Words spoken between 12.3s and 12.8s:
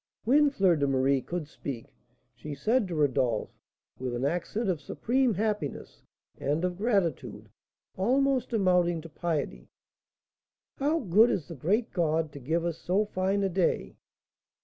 to give us